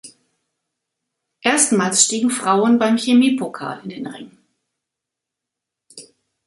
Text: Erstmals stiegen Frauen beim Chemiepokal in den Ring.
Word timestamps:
Erstmals 1.41 2.03
stiegen 2.03 2.31
Frauen 2.31 2.79
beim 2.79 2.97
Chemiepokal 2.97 3.81
in 3.83 3.89
den 3.91 4.07
Ring. 4.07 4.31